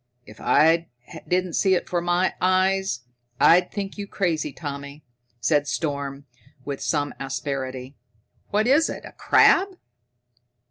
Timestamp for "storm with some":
5.67-7.13